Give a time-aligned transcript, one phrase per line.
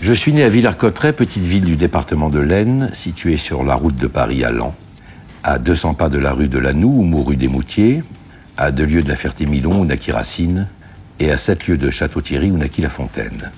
[0.00, 3.96] Je suis né à Villers-Cotterêts, petite ville du département de l'Aisne, située sur la route
[3.96, 4.74] de Paris à Lens,
[5.44, 8.02] à 200 pas de la rue de Lanoux ou mourut des Moutiers,
[8.56, 10.68] à deux lieues de la Ferté-Milon où naquit Racine,
[11.20, 13.50] et à sept lieues de Château-Thierry où naquit La Fontaine.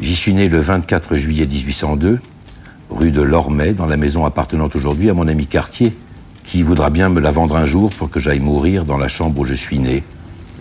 [0.00, 2.18] J'y suis né le 24 juillet 1802,
[2.90, 5.96] rue de Lormay, dans la maison appartenant aujourd'hui à mon ami Cartier,
[6.44, 9.40] qui voudra bien me la vendre un jour pour que j'aille mourir dans la chambre
[9.40, 10.02] où je suis né,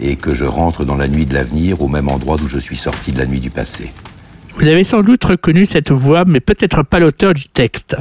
[0.02, 2.78] et que je rentre dans la nuit de l'avenir au même endroit d'où je suis
[2.78, 3.92] sorti de la nuit du passé.
[4.58, 7.96] Vous avez sans doute reconnu cette voix, mais peut-être pas l'auteur du texte.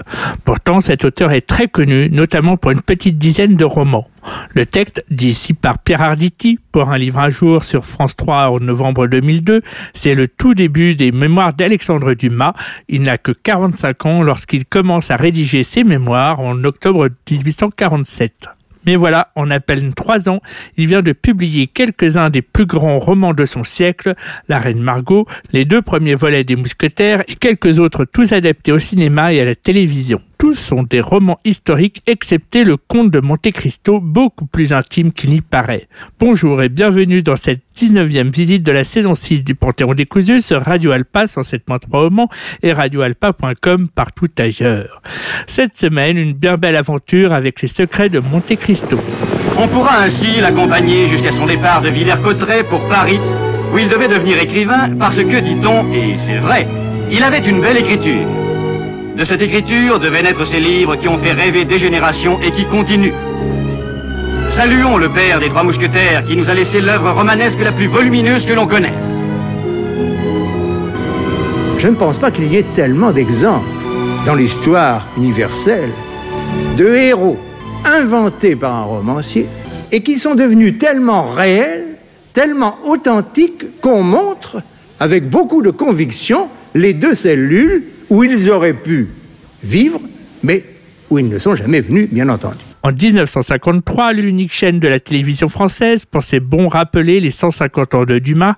[0.45, 4.09] Pourtant, cet auteur est très connu, notamment pour une petite dizaine de romans.
[4.54, 8.51] Le texte, dit ici par Pierre Arditi, pour un livre un jour sur France 3
[8.51, 9.62] en novembre 2002,
[9.95, 12.52] c'est le tout début des mémoires d'Alexandre Dumas.
[12.88, 18.48] Il n'a que 45 ans lorsqu'il commence à rédiger ses mémoires en octobre 1847.
[18.90, 20.40] Mais voilà, en à peine trois ans,
[20.76, 24.16] il vient de publier quelques-uns des plus grands romans de son siècle,
[24.48, 28.80] La Reine Margot, les deux premiers volets des Mousquetaires et quelques autres tous adaptés au
[28.80, 30.20] cinéma et à la télévision
[30.54, 35.40] sont des romans historiques, excepté le conte de Monte Cristo, beaucoup plus intime qu'il n'y
[35.40, 35.88] paraît.
[36.18, 40.62] Bonjour et bienvenue dans cette 19e visite de la saison 6 du Panthéon décousu sur
[40.62, 42.28] Radio Alpa 107.3 romans
[42.62, 45.02] et radioalpa.com partout ailleurs.
[45.46, 48.98] Cette semaine, une bien belle aventure avec les secrets de Monte Cristo.
[49.59, 53.21] On pourra ainsi l'accompagner jusqu'à son départ de Villers-Cotterêts pour Paris,
[53.73, 56.66] où il devait devenir écrivain parce que, dit-on, et c'est vrai,
[57.10, 58.26] il avait une belle écriture.
[59.16, 62.64] De cette écriture devaient naître ces livres qui ont fait rêver des générations et qui
[62.64, 63.12] continuent.
[64.50, 68.47] Saluons le père des trois mousquetaires qui nous a laissé l'œuvre romanesque la plus volumineuse
[68.47, 68.92] que l'on connaisse.
[71.78, 73.66] Je ne pense pas qu'il y ait tellement d'exemples
[74.26, 75.91] dans l'histoire universelle
[76.76, 77.38] de héros
[77.84, 79.47] inventés par un romancier
[79.92, 81.86] et qui sont devenus tellement réels,
[82.32, 84.62] tellement authentiques qu'on montre
[84.98, 89.08] avec beaucoup de conviction les deux cellules où ils auraient pu
[89.62, 90.00] vivre,
[90.42, 90.64] mais
[91.08, 92.59] où ils ne sont jamais venus, bien entendu.
[92.82, 98.19] En 1953, l'unique chaîne de la télévision française pensait bon rappeler les 150 ans de
[98.19, 98.54] Dumas,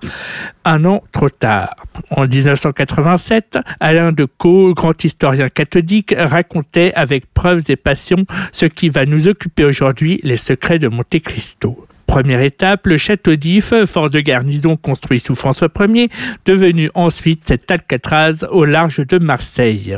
[0.63, 1.75] un an trop tard.
[2.09, 8.87] En 1987, Alain de Caux, grand historien cathodique, racontait avec preuves et passion ce qui
[8.87, 11.85] va nous occuper aujourd'hui, les secrets de Monte Cristo.
[12.13, 16.11] Première étape, le château d'If, fort de garnison construit sous François Ier,
[16.45, 19.97] devenu ensuite cet Alcatraz au large de Marseille.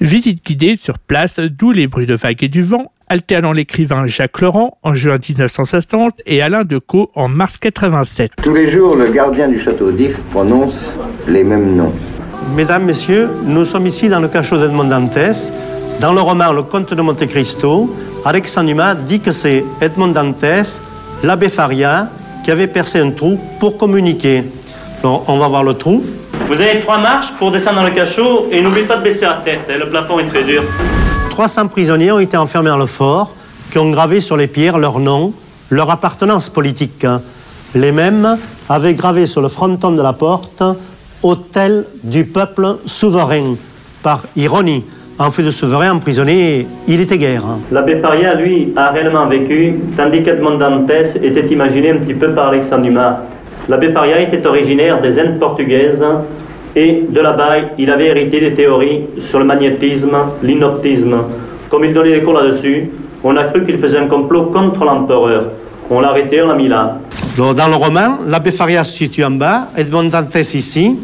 [0.00, 4.40] Visite guidée sur place, d'où les bruits de vagues et du vent, alternant l'écrivain Jacques
[4.40, 8.32] Laurent en juin 1960 et Alain Decaux en mars 87.
[8.42, 10.92] Tous les jours, le gardien du château d'If prononce
[11.28, 11.94] les mêmes noms.
[12.56, 15.52] Mesdames, Messieurs, nous sommes ici dans le cachot d'Edmond Dantès.
[16.00, 20.82] Dans le roman Le Comte de Monte Cristo, Alexandre Dumas dit que c'est Edmond Dantès
[21.22, 22.08] l'abbé Faria
[22.44, 24.44] qui avait percé un trou pour communiquer.
[25.04, 26.02] On va voir le trou.
[26.48, 29.40] Vous avez trois marches pour descendre dans le cachot et n'oubliez pas de baisser la
[29.44, 30.62] tête, hein, le plafond est très dur.
[31.30, 33.32] 300 prisonniers ont été enfermés dans le fort,
[33.70, 35.32] qui ont gravé sur les pierres leur nom,
[35.70, 37.06] leur appartenance politique.
[37.74, 40.62] Les mêmes avaient gravé sur le fronton de la porte
[41.22, 43.56] Hôtel du peuple souverain,
[44.02, 44.84] par ironie.
[45.20, 47.42] En fait de souverain emprisonné, il était guerre.
[47.72, 52.48] L'abbé Faria, lui, a réellement vécu, tandis qu'Edmond Dantès était imaginé un petit peu par
[52.48, 53.18] Alexandre Dumas.
[53.68, 56.04] L'abbé Faria était originaire des Indes portugaises
[56.76, 61.16] et de là-bas, il avait hérité des théories sur le magnétisme, l'inoptisme.
[61.68, 62.88] Comme il donnait des cours là-dessus,
[63.24, 65.46] on a cru qu'il faisait un complot contre l'empereur.
[65.90, 66.98] On l'a arrêté, on l'a mis là.
[67.36, 70.96] Dans le roman, l'abbé Faria se situe en bas, Edmond Dantès ici.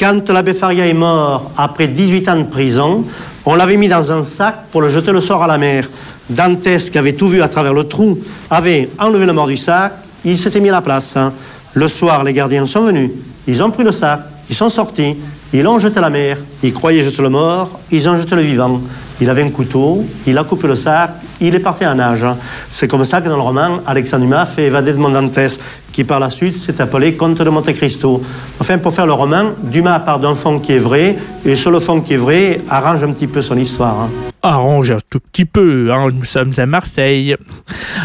[0.00, 3.04] Quand l'abbé Faria est mort après 18 ans de prison,
[3.44, 5.88] on l'avait mis dans un sac pour le jeter le soir à la mer.
[6.30, 8.18] Dantès, qui avait tout vu à travers le trou,
[8.50, 9.92] avait enlevé le mort du sac,
[10.24, 11.16] il s'était mis à la place.
[11.16, 11.32] Hein.
[11.74, 13.10] Le soir, les gardiens sont venus,
[13.48, 15.16] ils ont pris le sac, ils sont sortis,
[15.52, 18.42] ils l'ont jeté à la mer, ils croyaient jeter le mort, ils ont jeté le
[18.42, 18.80] vivant.
[19.20, 21.10] Il avait un couteau, il a coupé le sac,
[21.48, 22.24] il est parti en nage.
[22.70, 25.58] C'est comme ça que dans le roman, Alexandre Dumas fait évader de Dantès,
[25.92, 28.22] qui par la suite s'est appelé Comte de Monte Cristo.
[28.58, 31.80] Enfin, pour faire le roman, Dumas part d'un fond qui est vrai, et sur le
[31.80, 34.00] fond qui est vrai, arrange un petit peu son histoire.
[34.00, 34.10] Hein.
[34.44, 36.08] Arrange un tout petit peu, hein.
[36.12, 37.36] nous sommes à Marseille.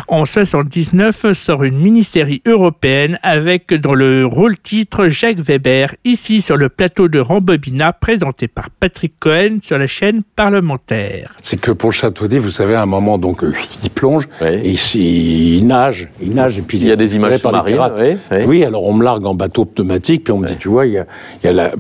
[0.07, 6.69] En 79 sort une mini-série européenne avec dans le rôle-titre Jacques Weber, ici sur le
[6.69, 11.35] plateau de Rambobina, présenté par Patrick Cohen sur la chaîne parlementaire.
[11.41, 13.51] C'est que pour le château d'If, vous savez, à un moment, donc, euh,
[13.83, 17.51] il plonge, et il, nage, il nage, et puis il y a des images par
[17.51, 18.01] les pirates.
[18.31, 20.85] Oui, oui, alors on me largue en bateau pneumatique, puis on me dit, tu vois,
[20.85, 21.05] il y a,
[21.43, 21.71] il y a, la...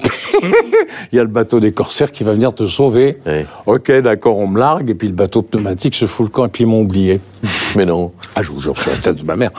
[1.11, 3.19] il y a le bateau des corsaires qui va venir te sauver.
[3.65, 6.49] Ok, d'accord, on me largue, et puis le bateau pneumatique se fout le camp, et
[6.49, 7.21] puis ils m'ont oublié.
[7.75, 8.11] Mais non.
[8.35, 9.51] Ah, je vous jure sur la tête de ma mère.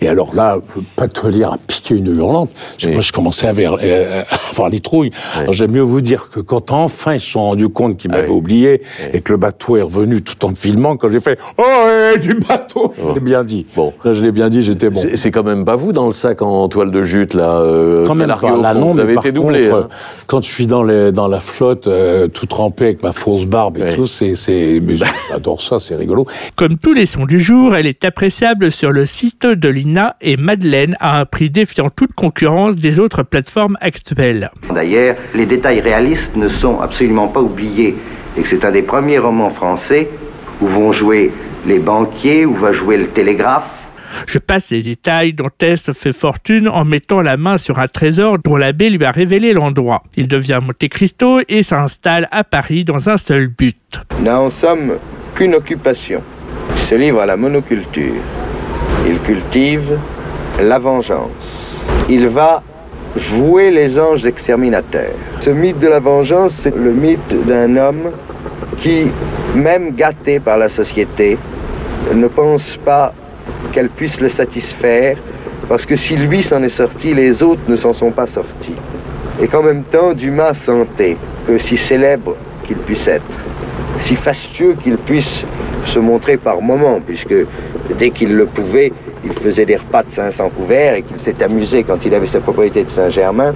[0.00, 0.58] Et alors là,
[0.96, 2.50] pas te lire à piquer une hurlante.
[2.84, 5.10] Moi, je commençais à, euh, avoir les trouilles.
[5.50, 8.82] J'aime mieux vous dire que quand enfin ils se sont rendus compte qu'ils m'avaient oublié
[9.12, 12.92] et que le bateau est revenu tout en filmant, quand j'ai fait «Oh, du bateau
[12.98, 13.66] Je l'ai bien dit.
[13.76, 13.92] Bon.
[14.04, 15.00] Là, je l'ai bien dit, j'étais bon.
[15.14, 18.14] C'est quand même pas vous dans le sac en toile de jute, là euh, Quand
[18.14, 18.56] même pas.
[18.56, 19.68] Là, non, vous avez été doublé.
[19.68, 19.88] Hein.
[20.26, 23.78] Quand je suis dans, les, dans la flotte, euh, tout trempé avec ma fausse barbe
[23.78, 24.34] et tout, c'est...
[25.30, 26.26] J'adore ça, c'est rigolo.
[26.54, 30.36] Comme tous les sons du jour, elle est appréciable sur le site de l'INA et
[30.36, 34.50] Madeleine a un prix défiant toute concurrence des autres plateformes actuelles.
[34.72, 37.96] D'ailleurs, les détails réalistes ne sont absolument pas oubliés
[38.36, 40.08] et c'est un des premiers romans français
[40.60, 41.32] où vont jouer
[41.66, 43.68] les banquiers, où va jouer le télégraphe.
[44.26, 48.38] Je passe les détails dont Tess fait fortune en mettant la main sur un trésor
[48.38, 50.02] dont l'abbé lui a révélé l'endroit.
[50.16, 54.00] Il devient Monte Cristo et s'installe à Paris dans un seul but.
[54.22, 54.92] N'a en somme
[55.34, 56.22] qu'une occupation.
[56.88, 58.22] Se livre à la monoculture.
[59.08, 59.98] Il cultive
[60.60, 61.30] la vengeance.
[62.08, 62.62] Il va
[63.16, 65.14] jouer les anges exterminateurs.
[65.40, 68.10] Ce mythe de la vengeance, c'est le mythe d'un homme
[68.80, 69.08] qui,
[69.54, 71.38] même gâté par la société,
[72.14, 73.12] ne pense pas
[73.72, 75.16] qu'elle puisse le satisfaire,
[75.68, 78.76] parce que si lui s'en est sorti, les autres ne s'en sont pas sortis.
[79.42, 81.16] Et qu'en même temps, Dumas sentait
[81.46, 83.24] que si célèbre qu'il puisse être,
[84.00, 85.44] si fastueux qu'il puisse
[85.98, 87.34] montrer par moments, puisque
[87.98, 88.92] dès qu'il le pouvait,
[89.24, 92.40] il faisait des repas de 500 couverts et qu'il s'est amusé quand il avait sa
[92.40, 93.54] propriété de Saint-Germain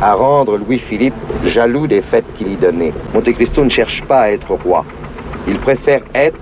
[0.00, 1.14] à rendre Louis-Philippe
[1.46, 2.92] jaloux des fêtes qu'il y donnait.
[3.12, 4.84] Monte Cristo ne cherche pas à être roi.
[5.46, 6.38] Il préfère être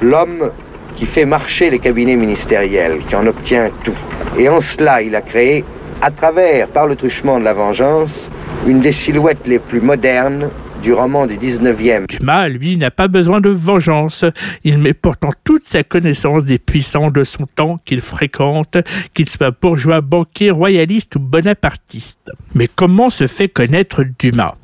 [0.00, 0.50] l'homme
[0.96, 3.94] qui fait marcher les cabinets ministériels, qui en obtient tout.
[4.38, 5.64] Et en cela, il a créé,
[6.02, 8.28] à travers, par le truchement de la vengeance,
[8.66, 10.50] une des silhouettes les plus modernes
[10.82, 12.06] du roman du 19e.
[12.06, 14.24] Dumas, lui, n'a pas besoin de vengeance.
[14.64, 18.78] Il met pourtant toute sa connaissance des puissants de son temps qu'il fréquente,
[19.14, 22.30] qu'ils soient bourgeois, banquiers, royalistes ou bonapartistes.
[22.54, 24.56] Mais comment se fait connaître Dumas?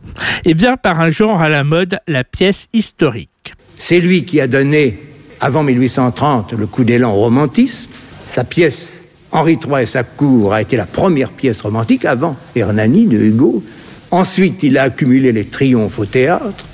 [0.44, 3.54] Eh bien, par un genre à la mode, la pièce historique.
[3.78, 4.98] C'est lui qui a donné,
[5.40, 7.90] avant 1830, le coup d'élan au romantisme.
[8.24, 8.94] Sa pièce
[9.34, 13.64] Henri III et sa cour a été la première pièce romantique avant Hernani de Hugo.
[14.14, 16.64] Ensuite, il a accumulé les triomphes au théâtre.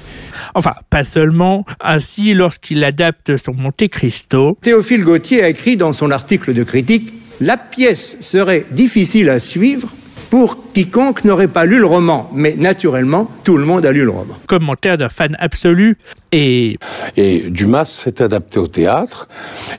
[0.54, 1.64] Enfin, pas seulement.
[1.80, 4.58] Ainsi, lorsqu'il adapte son Monte Cristo.
[4.60, 9.88] Théophile Gautier a écrit dans son article de critique La pièce serait difficile à suivre
[10.28, 12.30] pour quiconque n'aurait pas lu le roman.
[12.34, 14.34] Mais naturellement, tout le monde a lu le roman.
[14.46, 15.96] Commentaire d'un fan absolu
[16.32, 16.78] et...
[17.16, 19.28] Et Dumas s'est adapté au théâtre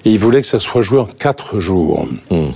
[0.03, 2.07] et il voulait que ça soit joué en quatre jours.
[2.31, 2.49] Hmm.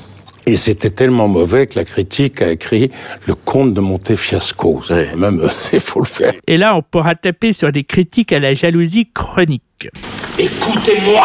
[0.48, 2.92] Et c'était tellement mauvais que la critique a écrit
[3.28, 4.84] Le Comte de Montefiasco.
[5.18, 5.42] Même,
[5.74, 6.34] il faut le faire.
[6.48, 9.90] Et là, on pourra taper sur des critiques à la jalousie chronique.
[10.38, 11.24] Écoutez-moi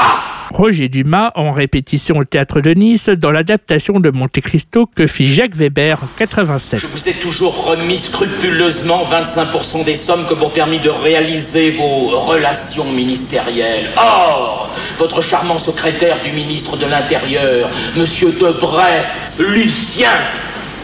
[0.53, 5.29] Roger Dumas en répétition au théâtre de Nice dans l'adaptation de Monte Cristo que fit
[5.29, 6.81] Jacques Weber en 87.
[6.81, 12.09] Je vous ai toujours remis scrupuleusement 25% des sommes que m'ont permis de réaliser vos
[12.19, 13.87] relations ministérielles.
[13.97, 14.69] Or,
[14.99, 19.03] votre charmant secrétaire du ministre de l'Intérieur, Monsieur Debray,
[19.39, 20.11] Lucien,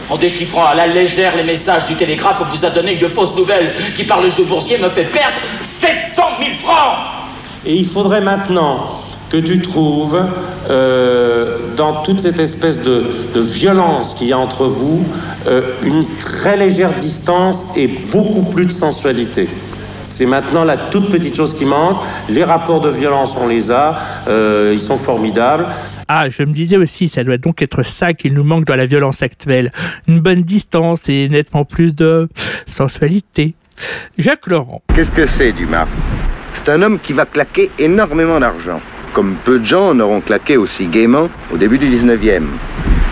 [0.09, 3.73] en déchiffrant à la légère les messages du télégraphe, vous a donné une fausse nouvelle
[3.95, 6.97] qui, par le jeu boursier, me fait perdre 700 000 francs.
[7.65, 8.87] Et il faudrait maintenant
[9.29, 10.21] que tu trouves
[10.69, 13.03] euh, dans toute cette espèce de,
[13.35, 15.05] violence qu'il y a entre vous
[15.47, 19.47] euh, une très légère distance et beaucoup plus de sensualité.
[20.09, 21.97] C'est maintenant la toute petite chose qui manque.
[22.29, 23.99] Les rapports de violence, on les a.
[24.27, 25.65] Euh, ils sont formidables.
[26.07, 28.85] Ah, je me disais aussi, ça doit donc être ça qu'il nous manque dans la
[28.85, 29.71] violence actuelle.
[30.07, 32.29] Une bonne distance et nettement plus de
[32.65, 33.53] sensualité.
[34.17, 34.81] Jacques Laurent.
[34.95, 35.87] Qu'est-ce que c'est, Dumas?
[36.63, 38.81] C'est un homme qui va claquer énormément d'argent
[39.17, 42.43] comme peu de gens n'auront claqué aussi gaiement au début du 19e.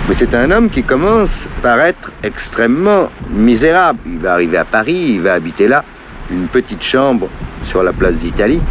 [0.07, 3.97] Mais c'est un homme qui commence par être extrêmement misérable.
[4.05, 5.83] Il va arriver à Paris, il va habiter là,
[6.32, 7.27] une petite chambre
[7.65, 8.62] sur la place d'Italie.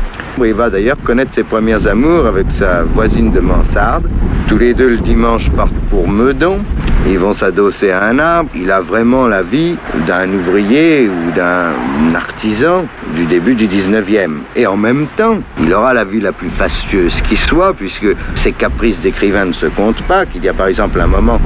[0.43, 4.09] Il va d'ailleurs connaître ses premières amours avec sa voisine de mansarde.
[4.49, 6.59] Tous les deux le dimanche partent pour Meudon.
[7.07, 8.51] Ils vont s'adosser à un arbre.
[8.55, 14.39] Il a vraiment la vie d'un ouvrier ou d'un artisan du début du 19e.
[14.57, 18.53] Et en même temps, il aura la vie la plus fastueuse qui soit, puisque ses
[18.53, 20.27] caprices d'écrivain ne se comptent pas.
[20.27, 21.41] Qu'il y a par exemple un moment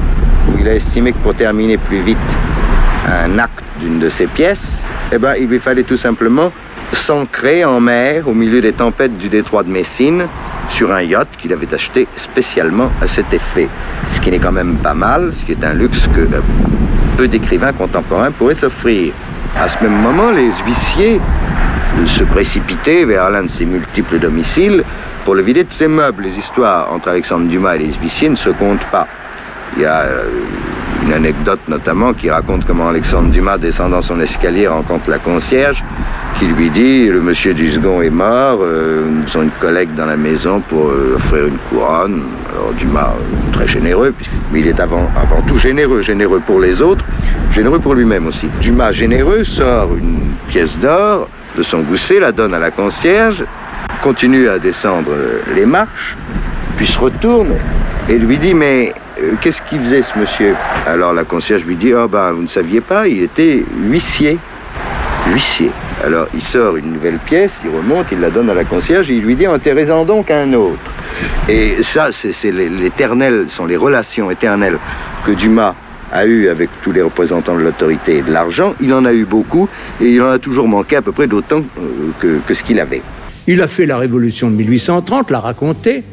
[0.47, 2.17] où il a estimé que pour terminer plus vite
[3.07, 6.51] un acte d'une de ses pièces, eh ben, il lui fallait tout simplement
[6.93, 10.27] s'ancrer en mer au milieu des tempêtes du détroit de Messine
[10.69, 13.67] sur un yacht qu'il avait acheté spécialement à cet effet.
[14.11, 16.41] Ce qui n'est quand même pas mal, ce qui est un luxe que euh,
[17.17, 19.13] peu d'écrivains contemporains pourraient s'offrir.
[19.57, 21.19] À ce même moment, les huissiers
[22.05, 24.83] se précipitaient vers l'un de ses multiples domiciles
[25.25, 26.23] pour le vider de ses meubles.
[26.23, 29.07] Les histoires entre Alexandre Dumas et les huissiers ne se comptent pas.
[29.75, 30.23] Il y a euh,
[31.03, 35.83] une anecdote notamment qui raconte comment Alexandre Dumas, descendant son escalier, rencontre la concierge
[36.37, 40.05] qui lui dit Le monsieur du second est mort, euh, nous avons une collègue dans
[40.05, 42.23] la maison pour euh, offrir une couronne.
[42.51, 44.13] Alors Dumas, euh, très généreux,
[44.51, 47.03] mais il est avant, avant tout généreux, généreux pour les autres,
[47.53, 48.47] généreux pour lui-même aussi.
[48.61, 51.27] Dumas, généreux, sort une pièce d'or
[51.57, 53.43] de son gousset, la donne à la concierge,
[54.01, 55.11] continue à descendre
[55.55, 56.15] les marches,
[56.77, 57.55] puis se retourne
[58.07, 60.55] et lui dit Mais euh, qu'est-ce qu'il faisait ce monsieur
[60.87, 64.37] Alors la concierge lui dit Oh ben vous ne saviez pas, il était huissier.
[65.33, 65.71] Huissier.
[66.03, 69.15] Alors il sort une nouvelle pièce, il remonte, il la donne à la concierge et
[69.15, 70.91] il lui dit Enterrez-en donc un autre.
[71.47, 74.77] Et ça, c'est c'est les- l'éternel, sont les relations éternelles
[75.25, 75.75] que Dumas
[76.11, 78.73] a eues avec tous les représentants de l'autorité et de l'argent.
[78.81, 79.67] Il en a eu beaucoup
[80.01, 81.81] et il en a toujours manqué à peu près d'autant euh,
[82.19, 83.01] que, que ce qu'il avait.
[83.47, 86.03] Il a fait la révolution de 1830, l'a raconté,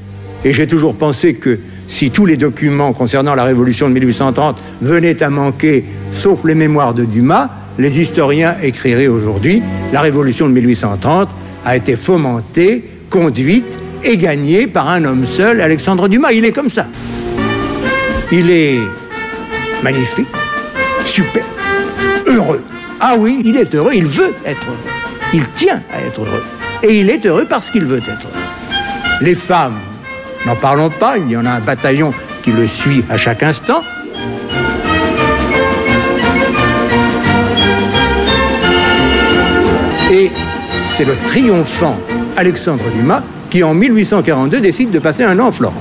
[0.45, 5.23] et j'ai toujours pensé que si tous les documents concernant la révolution de 1830 venaient
[5.23, 9.63] à manquer, sauf les mémoires de Dumas, les historiens écriraient aujourd'hui
[9.93, 11.29] la révolution de 1830
[11.65, 13.67] a été fomentée, conduite
[14.05, 16.33] et gagnée par un homme seul, Alexandre Dumas.
[16.33, 16.87] Il est comme ça.
[18.33, 18.79] Il est
[19.83, 20.27] magnifique,
[21.05, 21.45] super,
[22.27, 22.63] heureux.
[23.01, 24.77] Ah oui, il est heureux, il veut être heureux.
[25.33, 26.43] Il tient à être heureux.
[26.83, 29.21] Et il est heureux parce qu'il veut être heureux.
[29.21, 29.79] Les femmes,
[30.47, 32.13] n'en parlons pas, il y en a un bataillon
[32.43, 33.83] qui le suit à chaque instant.
[40.13, 40.31] Et
[40.87, 41.97] c'est le triomphant
[42.37, 45.77] Alexandre Dumas qui, en 1842, décide de passer un an en Florence.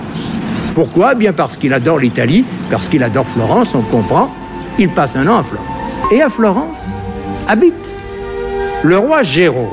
[0.74, 1.12] Pourquoi?
[1.14, 4.30] Eh Bien parce qu'il adore l'Italie, parce qu'il adore Florence, on comprend.
[4.80, 6.12] Il passe un an à Florence.
[6.12, 6.86] Et à Florence
[7.48, 7.74] habite
[8.84, 9.70] le roi Jérôme,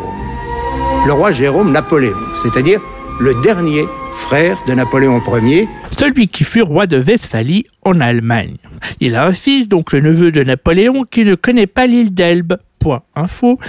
[1.06, 2.80] le roi Jérôme Napoléon, c'est-à-dire
[3.18, 3.86] le dernier
[4.22, 8.56] frère de Napoléon Ier, celui qui fut roi de Westphalie en Allemagne.
[9.00, 12.56] Il a un fils, donc le neveu de Napoléon, qui ne connaît pas l'île d'Elbe.
[12.78, 13.60] Point info,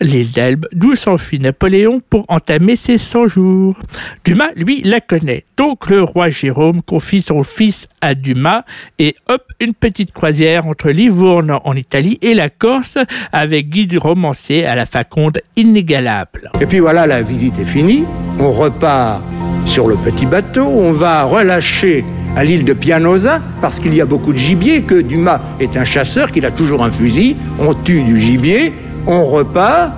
[0.00, 3.76] l'île d'Elbe, d'où s'enfuit Napoléon pour entamer ses 100 jours.
[4.24, 5.44] Dumas, lui, la connaît.
[5.56, 8.64] Donc le roi Jérôme confie son fils à Dumas
[9.00, 12.98] et hop, une petite croisière entre Livourne en Italie et la Corse
[13.32, 16.52] avec guide romancier à la faconde inégalable.
[16.60, 18.04] Et puis voilà, la visite est finie.
[18.38, 19.20] On repart
[19.64, 20.64] sur le petit bateau.
[20.64, 22.04] On va relâcher
[22.36, 25.84] à l'île de Pianosa parce qu'il y a beaucoup de gibier, que Dumas est un
[25.84, 27.36] chasseur, qu'il a toujours un fusil.
[27.58, 28.72] On tue du gibier,
[29.06, 29.92] on repart.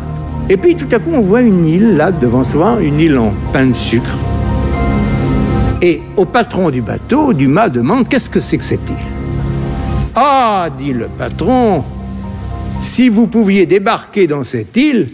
[0.49, 3.33] Et puis tout à coup, on voit une île là devant soi, une île en
[3.53, 4.17] pain de sucre.
[5.81, 8.97] Et au patron du bateau, Dumas demande qu'est-ce que c'est que cette île?
[10.15, 11.83] Ah, dit le patron,
[12.83, 15.09] si vous pouviez débarquer dans cette île,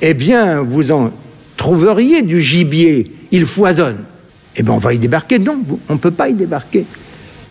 [0.00, 1.10] eh bien, vous en
[1.56, 3.10] trouveriez du gibier.
[3.30, 4.04] Il foisonne.
[4.56, 5.38] Eh bien, on va y débarquer.
[5.38, 6.84] Non, on ne peut pas y débarquer.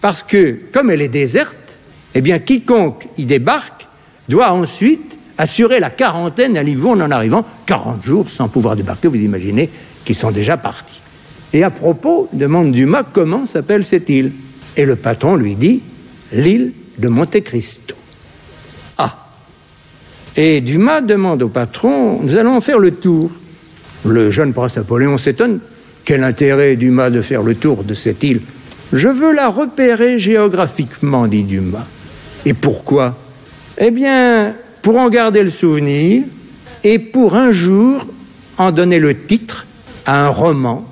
[0.01, 1.77] Parce que, comme elle est déserte,
[2.15, 3.87] eh bien, quiconque y débarque
[4.29, 9.07] doit ensuite assurer la quarantaine à Livourne en arrivant 40 jours sans pouvoir débarquer.
[9.07, 9.69] Vous imaginez
[10.05, 10.99] qu'ils sont déjà partis.
[11.53, 14.31] Et à propos, demande Dumas comment s'appelle cette île?
[14.75, 15.81] Et le patron lui dit
[16.31, 17.95] l'île de Monte Cristo.
[18.97, 19.15] Ah
[20.35, 23.31] Et Dumas demande au patron nous allons faire le tour.
[24.05, 25.59] Le jeune prince Napoléon s'étonne
[26.05, 28.41] quel intérêt Dumas de faire le tour de cette île?
[28.91, 31.87] Je veux la repérer géographiquement, dit Dumas.
[32.45, 33.17] Et pourquoi?
[33.77, 36.23] Eh bien, pour en garder le souvenir
[36.83, 38.05] et pour un jour
[38.57, 39.65] en donner le titre
[40.05, 40.85] à un roman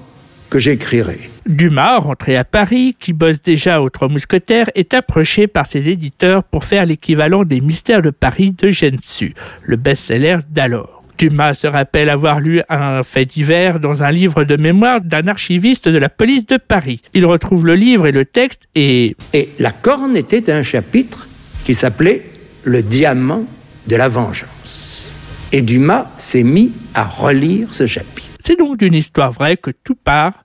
[0.49, 1.19] que j'écrirai.
[1.45, 6.43] Dumas, rentré à Paris, qui bosse déjà aux Trois Mousquetaires, est approché par ses éditeurs
[6.43, 11.00] pour faire l'équivalent des Mystères de Paris de Gensu, le best-seller d'alors.
[11.21, 15.87] Dumas se rappelle avoir lu un fait divers dans un livre de mémoire d'un archiviste
[15.87, 16.99] de la police de Paris.
[17.13, 19.15] Il retrouve le livre et le texte et...
[19.31, 21.27] Et la corne était un chapitre
[21.63, 22.23] qui s'appelait
[22.63, 23.45] Le diamant
[23.85, 25.07] de la vengeance.
[25.51, 28.29] Et Dumas s'est mis à relire ce chapitre.
[28.43, 30.43] C'est donc d'une histoire vraie que tout part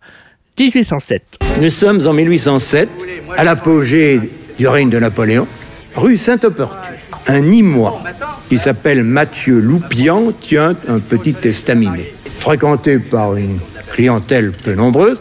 [0.60, 1.38] 1807.
[1.62, 2.90] Nous sommes en 1807,
[3.34, 4.20] à l'apogée
[4.58, 5.48] du règne de Napoléon,
[5.94, 6.90] rue Saint-Oportun.
[7.28, 8.02] Un Nîmois
[8.48, 12.12] qui s'appelle Mathieu Loupian tient un petit estaminet.
[12.38, 13.58] Fréquenté par une
[13.92, 15.20] clientèle peu nombreuse,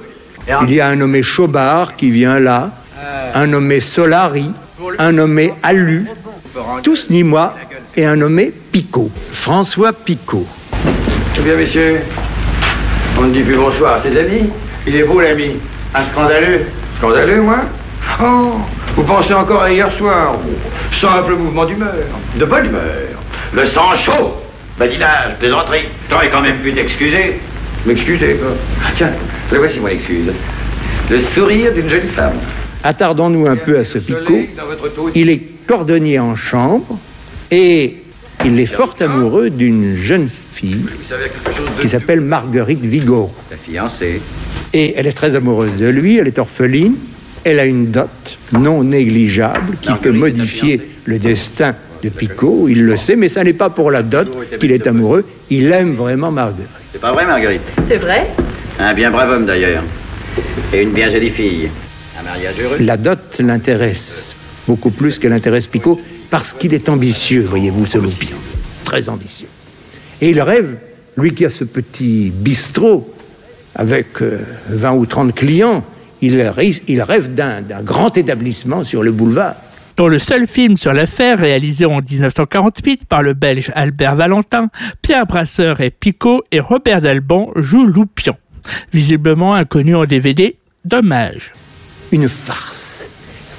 [0.63, 2.71] il y a un nommé Chaubard qui vient là,
[3.33, 4.51] un nommé Solari,
[4.99, 6.05] un nommé Allu,
[6.83, 7.55] tous Nîmois,
[7.97, 10.45] et un nommé Picot, François Picot.
[11.37, 11.99] Eh bien, messieurs,
[13.17, 14.49] on ne dit plus bonsoir à ses amis.
[14.85, 15.55] Il est beau, l'ami?
[15.93, 16.61] Un scandaleux?
[16.97, 17.61] Scandaleux, moi?
[18.21, 18.55] Oh,
[18.95, 20.37] vous pensez encore à hier soir
[20.99, 21.93] Simple mouvement d'humeur.
[22.39, 22.83] De bonne humeur.
[23.53, 24.35] Le sang chaud.
[24.79, 25.85] Badinage, plaisanterie.
[26.09, 27.39] T'aurais quand même pu t'excuser.
[27.85, 28.51] M'excusez, quoi.
[28.83, 29.11] Ah, Tiens,
[29.51, 30.31] le voici mon excuse.
[31.09, 32.37] Le sourire d'une jolie femme.
[32.83, 34.39] Attardons-nous un peu à ce Picot.
[35.13, 36.97] Il est cordonnier en chambre
[37.51, 37.97] et
[38.45, 40.85] il est fort amoureux d'une jeune fille
[41.81, 43.31] qui s'appelle Marguerite Vigo.
[43.51, 44.21] La fiancée.
[44.73, 46.95] Et elle est très amoureuse de lui, elle est orpheline,
[47.45, 48.09] elle a une dot
[48.51, 53.53] non négligeable qui peut modifier le destin de Picot, il le sait, mais ça n'est
[53.53, 54.27] pas pour la dot
[54.59, 56.67] qu'il est amoureux, il aime vraiment Marguerite.
[56.91, 57.61] C'est pas vrai, Marguerite?
[57.87, 58.27] C'est vrai
[58.79, 59.83] Un bien brave homme, d'ailleurs.
[60.73, 61.69] Et une bien jolie fille.
[62.19, 62.77] Un mariage heureux.
[62.79, 64.35] La dot l'intéresse
[64.67, 68.37] beaucoup plus qu'elle intéresse Picot parce qu'il est ambitieux, voyez-vous, ce loupion.
[68.83, 69.47] Très ambitieux.
[70.19, 70.77] Et il rêve,
[71.15, 73.13] lui qui a ce petit bistrot
[73.75, 75.83] avec euh, 20 ou 30 clients,
[76.25, 79.55] il, rêve d'un grand établissement sur le boulevard.
[79.95, 84.67] Dans le seul film sur l'affaire, réalisé en 1948 par le Belge Albert Valentin,
[85.01, 88.35] Pierre Brasseur et Picot et Robert Dalban jouent Loupion.
[88.91, 91.53] Visiblement inconnu en DVD, dommage.
[92.11, 93.07] Une farce.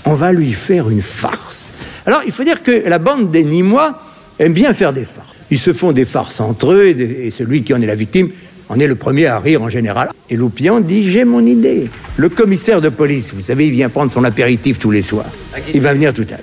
[0.04, 1.72] On va lui faire une farce.
[2.04, 3.98] Alors, il faut dire que la bande des Nîmois
[4.38, 5.34] aime bien faire des farces.
[5.50, 8.30] Ils se font des farces entre eux, et celui qui en est la victime
[8.68, 10.10] en est le premier à rire en général.
[10.30, 11.88] Et Loupian dit J'ai mon idée.
[12.16, 15.30] Le commissaire de police, vous savez, il vient prendre son apéritif tous les soirs.
[15.72, 16.40] Il va venir tout à l'heure.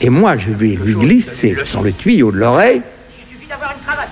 [0.00, 2.82] Et moi, je vais lui glisser dans le tuyau de l'oreille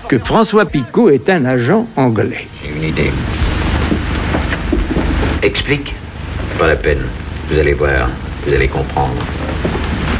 [0.07, 2.47] que François Picot est un agent anglais.
[2.63, 3.11] J'ai une idée.
[5.41, 5.93] Explique.
[6.57, 7.03] Pas la peine.
[7.49, 8.09] Vous allez voir.
[8.45, 9.15] Vous allez comprendre.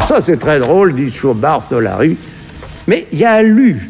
[0.07, 2.17] Ça, c'est très drôle, dit Chaubard sur la rue.
[2.87, 3.89] Mais il y a Alu.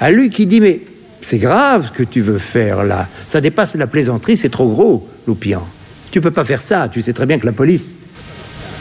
[0.00, 0.80] Alu qui dit Mais
[1.22, 3.06] c'est grave ce que tu veux faire là.
[3.28, 5.66] Ça dépasse la plaisanterie, c'est trop gros, Loupian.
[6.10, 6.88] Tu peux pas faire ça.
[6.88, 7.92] Tu sais très bien que la police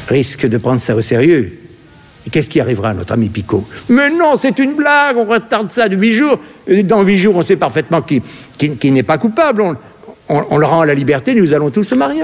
[0.10, 1.57] risque de prendre ça au sérieux.
[2.27, 5.71] Et qu'est-ce qui arrivera à notre ami Picot Mais non, c'est une blague, on retarde
[5.71, 6.38] ça de huit jours.
[6.83, 8.21] Dans huit jours, on sait parfaitement qu'il-
[8.57, 9.63] qu'il n'est pas coupable.
[10.29, 12.21] On, le rend à la liberté, nous allons tous se marier.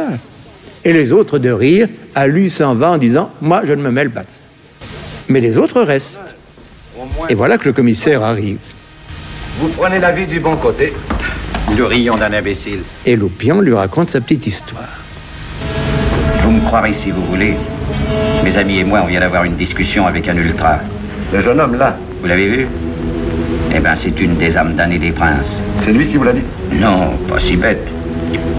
[0.84, 4.12] Et les autres de rire, Alu s'en va en disant Moi, je ne me mêle
[4.12, 4.24] pas.
[5.30, 6.36] Mais les autres restent.
[7.30, 8.60] Et voilà que le commissaire arrive.
[9.60, 10.94] Vous prenez la vie du bon côté.
[11.76, 12.82] Nous rions d'un imbécile.
[13.08, 15.02] Et Loupian lui raconte sa petite histoire.
[16.44, 17.56] Vous me croirez si vous voulez.
[18.44, 20.78] Mes amis et moi, on vient d'avoir une discussion avec un ultra.
[21.34, 21.98] Le jeune homme, là.
[22.22, 22.68] Vous l'avez vu?
[23.76, 25.58] Eh ben, c'est une des âmes damnées des princes.
[25.84, 26.44] C'est lui qui vous l'a dit?
[26.74, 27.88] Non, pas si bête.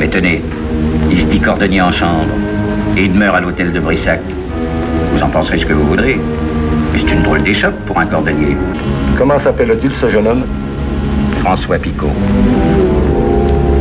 [0.00, 0.42] Mais tenez,
[1.12, 2.26] il se dit cordonnier en chambre.
[2.96, 4.20] Et il demeure à l'hôtel de Brissac.
[5.12, 6.18] Vous en penserez ce que vous voudrez.
[6.92, 8.56] Mais c'est une drôle d'échoppe pour un cordonnier.
[9.16, 10.44] Comment s'appelle-t-il, ce jeune homme?
[11.48, 12.10] François Picot.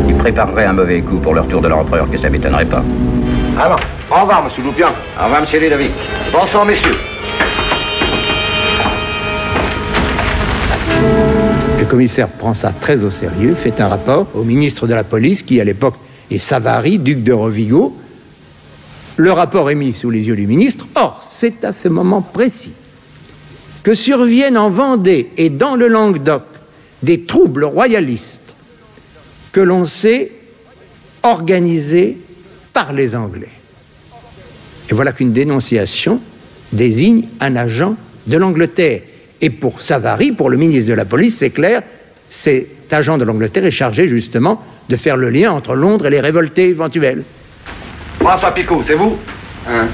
[0.08, 2.82] Il préparerait un mauvais coup pour le retour de l'empereur, que ça m'étonnerait pas.
[3.60, 4.88] Alors, au revoir, monsieur Loupian.
[5.20, 5.92] Au revoir, monsieur Ludovic.
[6.32, 6.96] Bonsoir, messieurs.
[11.78, 15.44] Le commissaire prend ça très au sérieux, fait un rapport au ministre de la police,
[15.44, 15.96] qui à l'époque
[16.32, 17.98] est Savary, duc de Rovigo.
[19.18, 20.88] Le rapport est mis sous les yeux du ministre.
[20.96, 22.72] Or, c'est à ce moment précis
[23.84, 26.44] que surviennent en Vendée et dans le Languedoc
[27.04, 28.56] des troubles royalistes
[29.52, 30.32] que l'on sait
[31.24, 32.18] organisés
[32.74, 33.50] par les Anglais.
[34.90, 36.20] Et voilà qu'une dénonciation
[36.72, 37.96] désigne un agent
[38.28, 39.02] de l'Angleterre.
[39.42, 41.82] Et pour Savary, pour le ministre de la Police, c'est clair,
[42.30, 46.22] cet agent de l'Angleterre est chargé justement de faire le lien entre Londres et les
[46.22, 47.24] révoltés éventuels.
[48.20, 49.18] François Picot, c'est vous?
[49.70, 49.88] Hein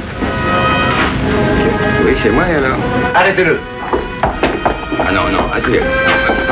[2.05, 2.77] Oui, c'est moi, alors.
[3.13, 3.57] Arrêtez-le.
[4.21, 5.79] Ah non, non, arrêtez.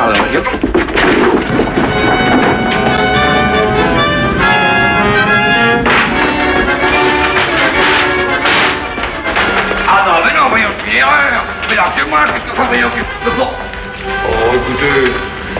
[0.02, 0.42] Pardon, monsieur.
[9.88, 11.44] Ah non, mais non, voyons, c'est une erreur.
[11.68, 12.02] Mais là, c'est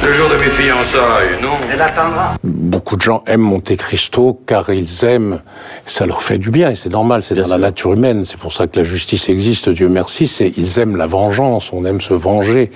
[0.04, 2.34] le jour de mes fiançailles, non Elle attendra.
[2.42, 5.40] Beaucoup de gens aiment Monte Cristo car ils aiment,
[5.86, 8.24] ça leur fait du bien et c'est normal, c'est dans la nature humaine.
[8.24, 10.26] C'est pour ça que la justice existe, Dieu merci.
[10.26, 12.70] C'est ils aiment la vengeance, on aime se venger.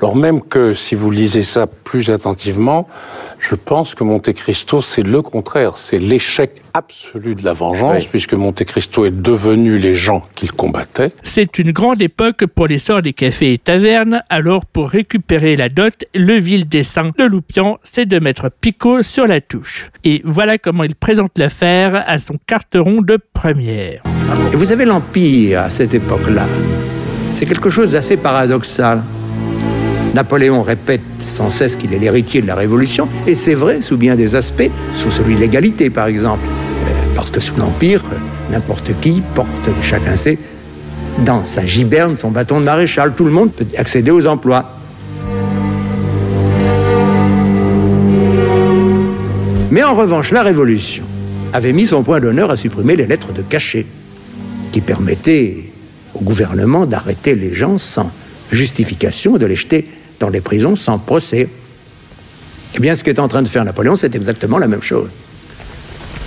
[0.00, 2.88] Alors même que si vous lisez ça plus attentivement,
[3.48, 8.34] je pense que Monte Cristo c'est le contraire, c'est l'échec absolu de la vengeance puisque
[8.34, 11.12] Monte Cristo est devenu les gens qu'il combattait.
[11.22, 16.04] C'est une grande époque pour l'essor des cafés et tavernes, alors pour récupérer la dot,
[16.14, 19.90] le vil dessein de Loupian, c'est de mettre Picot sur la touche.
[20.02, 24.02] Et voilà comment il présente l'affaire à son carteron de première.
[24.52, 26.46] Et vous avez l'Empire à cette époque-là.
[27.34, 29.02] C'est quelque chose d'assez paradoxal.
[30.16, 34.16] Napoléon répète sans cesse qu'il est l'héritier de la Révolution, et c'est vrai sous bien
[34.16, 36.46] des aspects, sous celui de l'égalité par exemple.
[36.46, 38.02] Euh, Parce que sous l'Empire,
[38.50, 40.38] n'importe qui porte, chacun sait,
[41.26, 43.12] dans sa giberne son bâton de maréchal.
[43.14, 44.78] Tout le monde peut accéder aux emplois.
[49.70, 51.04] Mais en revanche, la Révolution
[51.52, 53.84] avait mis son point d'honneur à supprimer les lettres de cachet,
[54.72, 55.64] qui permettaient
[56.14, 58.10] au gouvernement d'arrêter les gens sans
[58.50, 59.86] justification, de les jeter
[60.20, 61.48] dans les prisons sans procès.
[62.74, 65.08] Eh bien, ce qu'est en train de faire Napoléon, c'est exactement la même chose.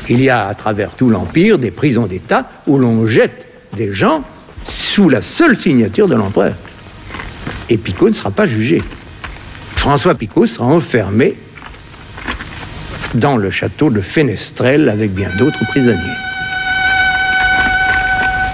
[0.09, 4.23] Il y a à travers tout l'Empire des prisons d'État où l'on jette des gens
[4.63, 6.55] sous la seule signature de l'empereur.
[7.69, 8.81] Et Picot ne sera pas jugé.
[9.75, 11.35] François Picot sera enfermé
[13.13, 16.17] dans le château de Fenestrel avec bien d'autres prisonniers.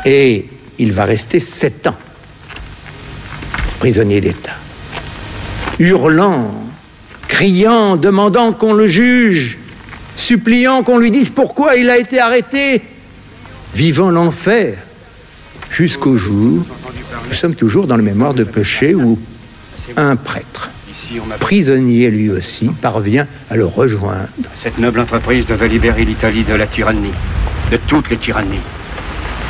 [0.05, 0.45] Et
[0.77, 1.95] il va rester sept ans
[3.79, 4.55] prisonnier d'État,
[5.79, 6.51] hurlant,
[7.27, 9.57] criant, demandant qu'on le juge,
[10.15, 12.81] suppliant qu'on lui dise pourquoi il a été arrêté,
[13.73, 14.77] vivant l'enfer,
[15.71, 16.65] jusqu'au jour,
[17.27, 19.19] nous sommes toujours dans le mémoire de péché où
[19.97, 20.69] un prêtre,
[21.39, 24.29] prisonnier lui aussi, parvient à le rejoindre.
[24.63, 27.13] Cette noble entreprise devait libérer l'Italie de la tyrannie,
[27.71, 28.59] de toutes les tyrannies,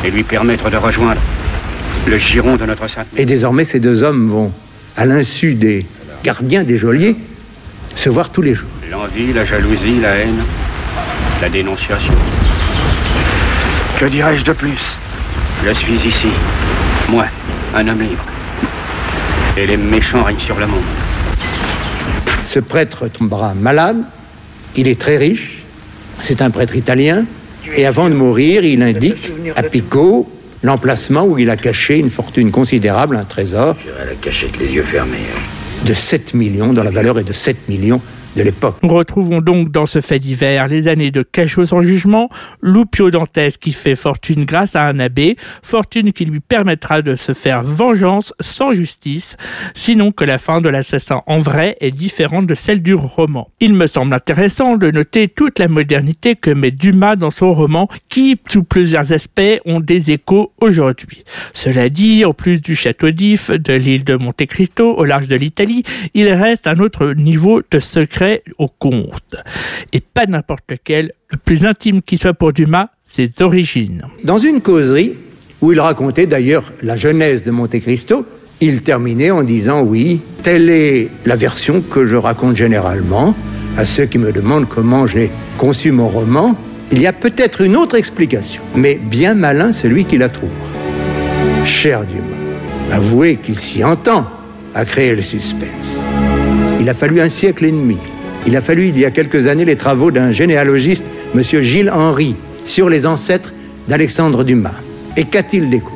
[0.04, 1.22] et lui permettre de rejoindre
[2.08, 3.08] le giron de notre sainte.
[3.18, 4.52] Et désormais, ces deux hommes vont,
[4.98, 5.86] à l'insu des
[6.26, 7.16] gardiens des geôliers,
[7.96, 8.70] se voir tous les jours.
[8.90, 10.44] L'envie, la jalousie, la haine,
[11.40, 12.14] la dénonciation.
[14.00, 14.80] Que dirais-je de plus?
[15.64, 16.32] Je suis ici,
[17.10, 17.28] moi,
[17.76, 18.26] un homme libre.
[19.56, 20.84] Et les méchants règnent sur le monde.
[22.48, 23.98] Ce prêtre tombera malade,
[24.76, 25.60] il est très riche,
[26.22, 27.26] c'est un prêtre italien,
[27.78, 30.28] et avant de mourir, il indique à Picot
[30.64, 33.76] l'emplacement où il a caché une fortune considérable, un trésor.
[33.86, 35.28] la cachette les yeux fermés.
[35.86, 38.02] De 7 millions, dont la valeur est de 7 millions
[38.84, 42.30] Nous retrouvons donc dans ce fait divers les années de cachot sans jugement,
[42.62, 47.34] Loupio Dantès qui fait fortune grâce à un abbé, fortune qui lui permettra de se
[47.34, 49.38] faire vengeance sans justice,
[49.74, 53.50] sinon que la fin de l'assassin en vrai est différente de celle du roman.
[53.62, 57.88] Il me semble intéressant de noter toute la modernité que met Dumas dans son roman
[58.10, 61.24] qui, sous plusieurs aspects, ont des échos aujourd'hui.
[61.54, 65.38] Cela dit, en plus du château d'If, de l'île de Monte Cristo au large de
[65.38, 68.25] l'Italie, il reste un autre niveau de secret
[68.58, 69.36] au conte.
[69.94, 74.04] Et pas n'importe lequel, le plus intime qui soit pour Dumas, ses origines.
[74.24, 75.14] Dans une causerie,
[75.62, 78.26] où il racontait d'ailleurs la genèse de Monte Cristo,
[78.62, 83.36] il terminait en disant oui, telle est la version que je raconte généralement
[83.78, 86.56] à ceux qui me demandent comment j'ai conçu mon roman.
[86.92, 90.50] Il y a peut-être une autre explication, mais bien malin celui qui la trouve.
[91.66, 94.28] Cher Dumas, avouez qu'il s'y entend
[94.74, 96.00] à créer le suspense.
[96.80, 97.98] Il a fallu un siècle et demi
[98.46, 101.42] il a fallu, il y a quelques années, les travaux d'un généalogiste, M.
[101.62, 103.54] Gilles Henry, sur les ancêtres
[103.88, 104.76] d'Alexandre Dumas.
[105.18, 105.96] Et qu'a-t-il découvert?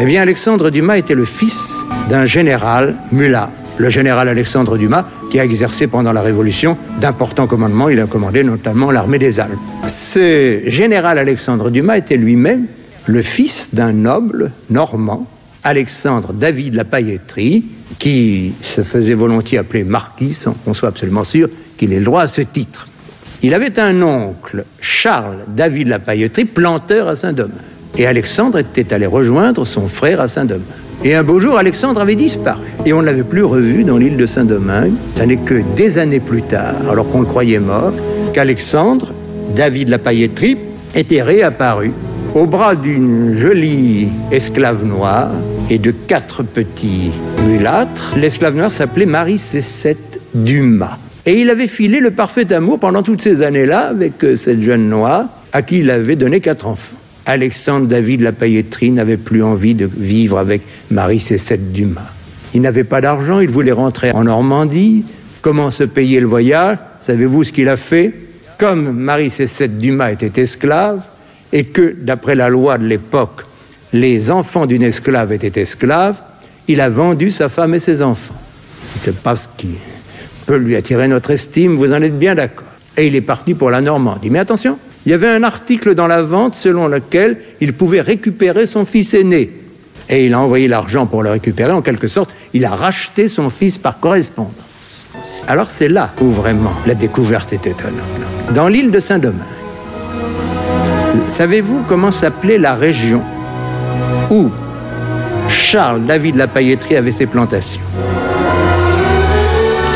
[0.00, 1.74] Eh bien, Alexandre Dumas était le fils
[2.08, 7.88] d'un général Mulat, le général Alexandre Dumas, qui a exercé pendant la Révolution d'importants commandements.
[7.88, 9.58] Il a commandé notamment l'armée des Alpes.
[9.86, 12.66] Ce général Alexandre Dumas était lui-même
[13.06, 15.26] le fils d'un noble normand,
[15.64, 17.64] Alexandre David La Pailletterie,
[17.98, 22.22] qui se faisait volontiers appeler marquis, sans qu'on soit absolument sûr qu'il ait le droit
[22.22, 22.88] à ce titre.
[23.42, 27.54] Il avait un oncle, Charles David La Pailletterie, planteur à Saint-Domingue.
[27.96, 30.64] Et Alexandre était allé rejoindre son frère à Saint-Domingue.
[31.04, 32.64] Et un beau jour, Alexandre avait disparu.
[32.84, 34.94] Et on ne l'avait plus revu dans l'île de Saint-Domingue.
[35.16, 37.92] Ce n'est que des années plus tard, alors qu'on le croyait mort,
[38.34, 39.12] qu'Alexandre,
[39.54, 40.58] David La Pailletterie,
[40.96, 41.92] était réapparu
[42.38, 45.32] au bras d'une jolie esclave noire
[45.70, 47.10] et de quatre petits
[47.44, 48.14] mulâtres.
[48.16, 50.98] L'esclave noire s'appelait Marie Cécette Dumas.
[51.26, 54.88] Et il avait filé le parfait amour pendant toutes ces années-là avec euh, cette jeune
[54.88, 56.96] noire à qui il avait donné quatre enfants.
[57.26, 62.12] Alexandre David La Pailletterie n'avait plus envie de vivre avec Marie Cécette Dumas.
[62.54, 65.04] Il n'avait pas d'argent, il voulait rentrer en Normandie.
[65.42, 66.78] Comment se payer le voyage?
[67.00, 68.14] Savez-vous ce qu'il a fait?
[68.58, 71.00] Comme Marie Cécette Dumas était esclave,
[71.52, 73.44] et que, d'après la loi de l'époque,
[73.92, 76.20] les enfants d'une esclave étaient esclaves,
[76.66, 78.36] il a vendu sa femme et ses enfants.
[79.04, 79.70] C'est pas ce qui
[80.46, 82.66] peut lui attirer notre estime, vous en êtes bien d'accord.
[82.96, 84.30] Et il est parti pour la Normandie.
[84.30, 88.66] Mais attention, il y avait un article dans la vente selon lequel il pouvait récupérer
[88.66, 89.50] son fils aîné.
[90.10, 91.72] Et il a envoyé l'argent pour le récupérer.
[91.72, 94.54] En quelque sorte, il a racheté son fils par correspondance.
[95.46, 97.94] Alors c'est là où vraiment la découverte est étonnante.
[98.54, 99.42] Dans l'île de Saint-Domingue,
[101.36, 103.22] savez-vous comment s'appelait la région
[104.30, 104.50] où
[105.48, 107.80] Charles David La Pailletterie avait ses plantations?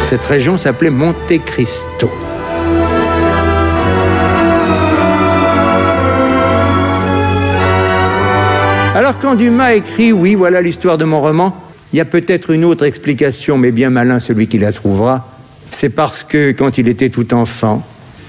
[0.04, 2.10] Cette région s'appelait Monte Cristo.
[8.94, 11.56] Alors quand Dumas écrit Oui, voilà l'histoire de mon roman,
[11.92, 15.28] il y a peut-être une autre explication, mais bien malin celui qui la trouvera.
[15.70, 17.82] c'est parce que quand il était tout enfant,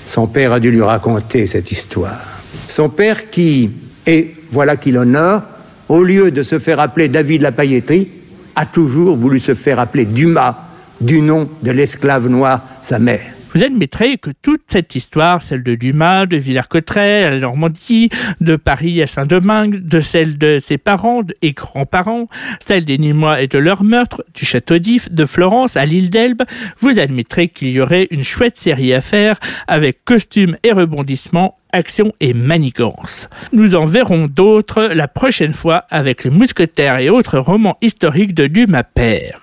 [0.08, 2.43] son père a dû lui raconter cette histoire.
[2.68, 3.70] Son père qui,
[4.06, 5.44] et voilà qu'il honore,
[5.90, 8.08] au lieu de se faire appeler David la pailletterie,
[8.56, 10.56] a toujours voulu se faire appeler Dumas,
[11.02, 13.34] du nom de l'esclave noir, sa mère.
[13.56, 18.10] Vous admettrez que toute cette histoire, celle de Dumas, de Villers-Cotterêts à la Normandie,
[18.42, 22.30] de Paris à Saint-Domingue, de celle de ses parents et grands-parents,
[22.66, 26.42] celle des Nîmois et de leur meurtre, du château d'If, de Florence à l'île d'Elbe,
[26.80, 32.14] vous admettrez qu'il y aurait une chouette série à faire avec costumes et rebondissements action
[32.20, 33.28] et manigance.
[33.52, 38.48] Nous en verrons d'autres la prochaine fois avec les mousquetaires et autres romans historiques de
[38.48, 39.42] Dumas Père.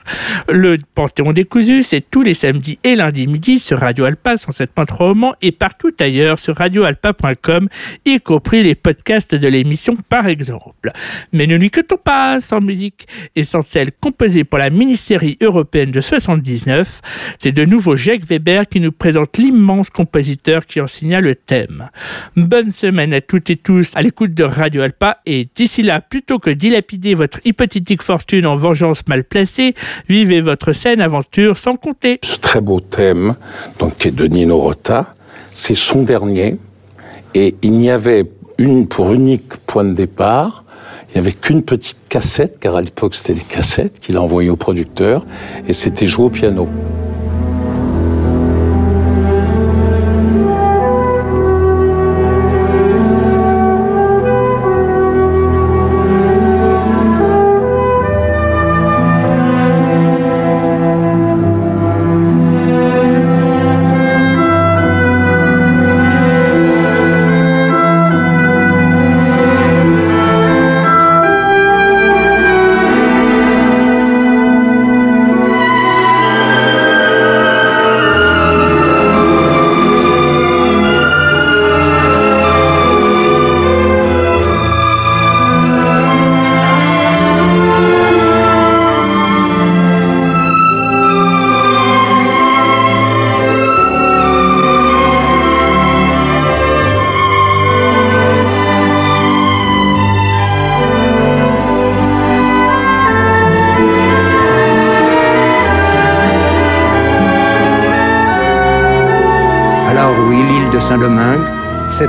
[0.48, 5.34] Le Panthéon décousu, c'est tous les samedis et lundis midi sur Radio Alpa 107.3 romans
[5.42, 7.68] et partout ailleurs sur radioalpa.com,
[8.06, 10.92] y compris les podcasts de l'émission par exemple.
[11.32, 15.90] Mais ne lui quittons pas sans musique et sans celle composée pour la mini-série européenne
[15.90, 17.00] de 79.
[17.38, 21.88] C'est de nouveau Jacques Weber qui nous présente l'immense compositeur qui en signa le thème.
[22.36, 26.38] Bonne semaine à toutes et tous à l'écoute de Radio Alpa et d'ici là, plutôt
[26.38, 29.74] que dilapider votre hypothétique fortune en vengeance mal placée,
[30.08, 32.18] vivez votre saine aventure sans compter.
[32.22, 33.36] Ce très beau thème,
[33.78, 35.14] donc, qui est de Nino Rota,
[35.52, 36.56] c'est son dernier
[37.34, 38.24] et il n'y avait
[38.58, 40.64] une pour unique point de départ.
[41.08, 44.50] Il n'y avait qu'une petite cassette, car à l'époque c'était des cassettes qu'il a envoyées
[44.50, 45.24] au producteur,
[45.66, 46.68] et c'était joué au piano.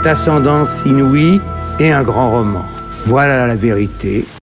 [0.02, 1.40] Cette ascendance inouïe
[1.80, 2.66] et un grand roman.
[3.06, 4.26] Voilà la vérité.